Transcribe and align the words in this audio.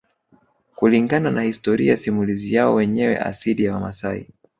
Kulingana 0.75 1.31
na 1.31 1.41
historia 1.43 1.97
simulizi 1.97 2.53
yao 2.53 2.73
wenyewe 2.75 3.19
asili 3.19 3.63
ya 3.63 3.73
Wamasai 3.73 4.29